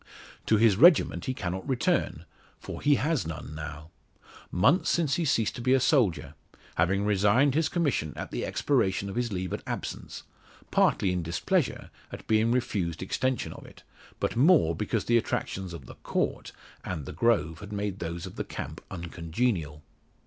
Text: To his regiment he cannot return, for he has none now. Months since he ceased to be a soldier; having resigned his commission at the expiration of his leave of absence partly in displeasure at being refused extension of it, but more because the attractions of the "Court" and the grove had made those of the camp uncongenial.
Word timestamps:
To 0.47 0.57
his 0.57 0.77
regiment 0.77 1.25
he 1.25 1.33
cannot 1.35 1.69
return, 1.69 2.25
for 2.57 2.81
he 2.81 2.95
has 2.95 3.27
none 3.27 3.53
now. 3.53 3.91
Months 4.51 4.89
since 4.89 5.17
he 5.17 5.25
ceased 5.25 5.53
to 5.57 5.61
be 5.61 5.73
a 5.75 5.79
soldier; 5.79 6.33
having 6.73 7.05
resigned 7.05 7.53
his 7.53 7.69
commission 7.69 8.11
at 8.15 8.31
the 8.31 8.43
expiration 8.43 9.11
of 9.11 9.15
his 9.15 9.31
leave 9.31 9.53
of 9.53 9.61
absence 9.67 10.23
partly 10.71 11.11
in 11.11 11.21
displeasure 11.21 11.91
at 12.11 12.25
being 12.25 12.51
refused 12.51 13.03
extension 13.03 13.53
of 13.53 13.63
it, 13.63 13.83
but 14.19 14.35
more 14.35 14.75
because 14.75 15.05
the 15.05 15.19
attractions 15.19 15.71
of 15.71 15.85
the 15.85 15.93
"Court" 15.93 16.51
and 16.83 17.05
the 17.05 17.13
grove 17.13 17.59
had 17.59 17.71
made 17.71 17.99
those 17.99 18.25
of 18.25 18.37
the 18.37 18.43
camp 18.43 18.81
uncongenial. 18.89 19.83